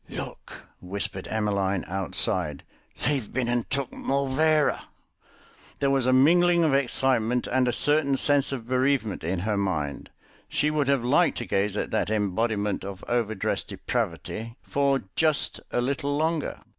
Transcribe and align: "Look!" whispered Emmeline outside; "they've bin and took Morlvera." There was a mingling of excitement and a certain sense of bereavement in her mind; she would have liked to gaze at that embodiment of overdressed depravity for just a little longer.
"Look!" 0.09 0.63
whispered 0.81 1.27
Emmeline 1.27 1.85
outside; 1.87 2.63
"they've 3.05 3.31
bin 3.31 3.47
and 3.47 3.69
took 3.69 3.91
Morlvera." 3.91 4.85
There 5.77 5.91
was 5.91 6.07
a 6.07 6.11
mingling 6.11 6.63
of 6.63 6.73
excitement 6.73 7.45
and 7.45 7.67
a 7.67 7.71
certain 7.71 8.17
sense 8.17 8.51
of 8.51 8.67
bereavement 8.67 9.23
in 9.23 9.41
her 9.41 9.57
mind; 9.57 10.09
she 10.49 10.71
would 10.71 10.87
have 10.87 11.03
liked 11.03 11.37
to 11.37 11.45
gaze 11.45 11.77
at 11.77 11.91
that 11.91 12.09
embodiment 12.09 12.83
of 12.83 13.03
overdressed 13.07 13.67
depravity 13.67 14.55
for 14.63 15.03
just 15.15 15.59
a 15.69 15.81
little 15.81 16.17
longer. 16.17 16.57